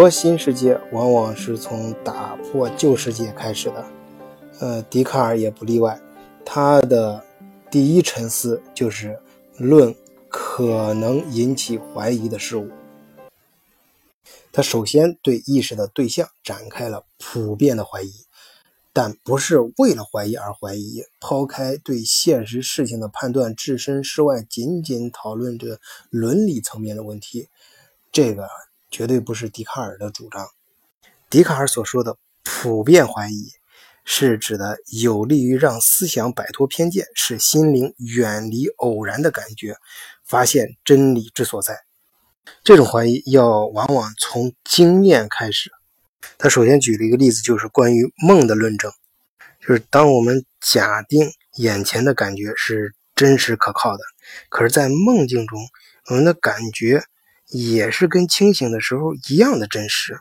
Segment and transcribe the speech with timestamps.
[0.00, 3.86] 国新世界往往是从打破旧世界开始的，
[4.58, 6.00] 呃，笛卡尔也不例外。
[6.42, 7.22] 他的
[7.70, 9.20] 第一沉思就是
[9.58, 9.94] 论
[10.30, 12.70] 可能引起怀疑的事物。
[14.50, 18.10] 他首先对意识的对象展开了普遍的怀疑，
[18.94, 21.02] 但不是为了怀疑而怀疑。
[21.20, 25.78] 抛开对现实事情的判断，置身事外，仅仅讨论这
[26.08, 27.50] 伦理层面的问题，
[28.10, 28.48] 这个
[28.90, 30.48] 绝对不是笛卡尔的主张。
[31.28, 33.52] 笛卡尔所说的普遍怀疑，
[34.04, 39.76] 是指的有利于让思想摆脱偏见，使心灵远离偶然的感觉，
[40.26, 41.78] 发现真理之所在。
[42.64, 45.70] 这种怀疑要往往从经验开始。
[46.36, 48.90] 他首先举了一个例子，就是关于梦的论证。
[49.60, 54.02] 就是当我们假定眼前的感觉是真实可靠的，
[54.48, 55.60] 可是，在梦境中，
[56.08, 57.04] 我们的感觉
[57.50, 60.20] 也是跟清醒的时候一样的真实，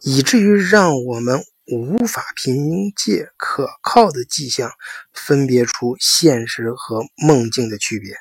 [0.00, 4.72] 以至于让我们无法凭借可靠的迹象
[5.12, 8.14] 分别出现实和梦境的区别。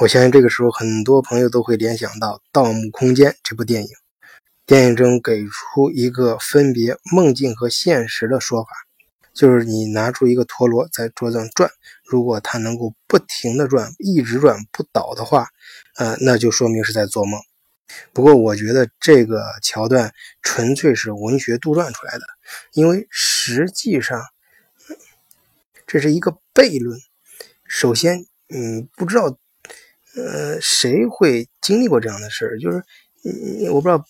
[0.00, 3.88] 我相信这个时候，很多朋友都会联想到《盗墓空间》这部电影。
[4.64, 8.70] 电影中给出一个分别梦境和现实的说法，
[9.34, 11.70] 就是你拿出一个陀螺在桌子上转，
[12.04, 15.48] 如果它能够不停的转，一直转不倒的话，
[15.96, 17.40] 呃，那就说明是在做梦。
[18.12, 22.24] 不过，我觉得这个桥段纯粹是文学杜撰出来的，
[22.72, 24.22] 因为实际上
[25.86, 26.98] 这是一个悖论。
[27.66, 29.38] 首先，嗯，不知道。
[30.14, 32.58] 呃，谁会经历过这样的事儿？
[32.58, 32.84] 就是，
[33.24, 34.04] 嗯，我不知道，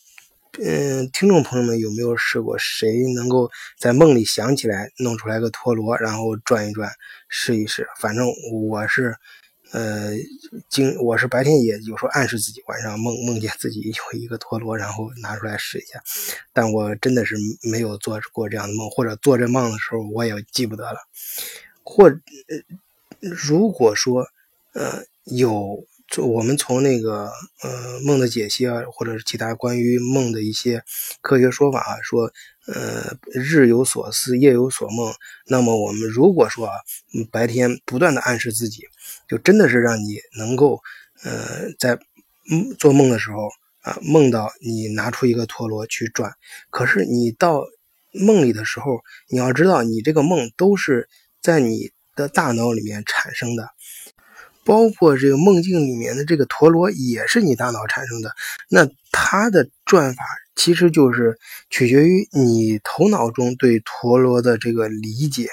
[0.61, 2.59] 嗯，听众朋友们有没有试过？
[2.59, 6.93] 谁能够在梦里想起来，弄出来个陀螺，然后转一转，
[7.27, 7.89] 试一试？
[7.99, 9.17] 反正我是，
[9.73, 10.11] 呃，
[10.69, 15.99] 经我是白天也有时候暗示自己，晚上梦梦见自己有一个陀螺，然后拿出来试一下。
[16.53, 20.99] 但我真的是没有做过这样的梦，或者做这梦的时候我也记不得了。
[21.83, 22.13] 或，
[23.21, 24.27] 如果说，
[24.75, 25.83] 呃，有。
[26.13, 30.85] 就我们从那个呃梦的解析啊，或者是其他关于梦的一些
[31.23, 32.31] 科学说法啊，说
[32.67, 35.15] 呃日有所思，夜有所梦。
[35.47, 36.75] 那么我们如果说啊，
[37.31, 38.83] 白天不断的暗示自己，
[39.27, 40.83] 就真的是让你能够
[41.25, 41.99] 呃在
[42.79, 43.49] 做梦的时候
[43.81, 46.35] 啊，梦到你拿出一个陀螺去转。
[46.69, 47.65] 可是你到
[48.13, 49.01] 梦里的时候，
[49.31, 51.09] 你要知道，你这个梦都是
[51.41, 53.71] 在你的大脑里面产生的。
[54.65, 58.33] 包括这个梦境里面的这个陀螺也是你大脑产生的，
[58.69, 60.23] 那它的转法
[60.55, 61.37] 其实就是
[61.69, 65.49] 取决于你头脑中对陀螺的这个理解。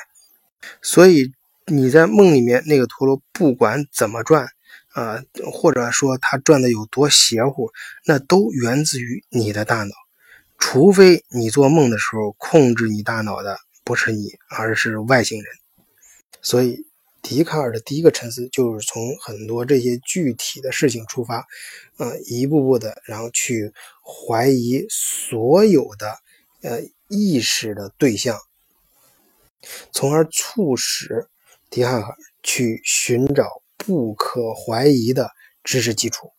[0.81, 1.31] 所以
[1.65, 4.47] 你在梦里面那个陀螺不管怎么转，
[4.93, 7.71] 啊，或者说它转的有多邪乎，
[8.05, 9.91] 那都源自于你的大脑。
[10.59, 15.51] 除非你做梦的时候控制你大脑的不是你，而是外星人。
[16.41, 16.85] 所以。
[17.29, 21.45] 笛卡尔的第一个沉思就是从很多这些具体的事情出发，
[21.97, 23.71] 呃，一步步的，然后去
[24.03, 26.17] 怀疑所有的
[26.63, 28.35] 呃意识的对象，
[29.91, 31.27] 从而促使
[31.69, 35.29] 笛卡尔去寻找不可怀疑的
[35.63, 36.31] 知识基础。